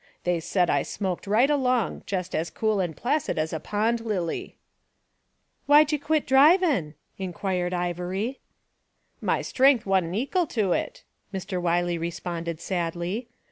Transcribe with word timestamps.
They 0.23 0.39
said 0.39 0.67
I 0.67 0.81
smoked 0.81 1.27
right 1.27 1.47
along, 1.47 2.01
jest 2.07 2.33
as 2.33 2.49
cool 2.49 2.81
an' 2.81 2.95
placid 2.95 3.37
as 3.37 3.53
a 3.53 3.59
pond 3.59 3.99
lily/! 4.01 4.57
'Why'd 5.67 5.91
you 5.91 5.99
quit 5.99 6.25
drivin'?' 6.25 6.95
inquired 7.19 7.71
Ivory. 7.71 8.39
"'My 9.21 9.43
strength 9.43 9.85
wa'n't 9.85 10.15
ekal 10.15 10.47
to 10.49 10.71
it,' 10.71 11.03
Mr. 11.31 11.61
Wiley 11.61 11.99
re 11.99 12.09
sponded 12.09 12.59
sadly. 12.59 13.27